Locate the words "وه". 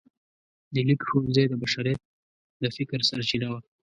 3.51-3.59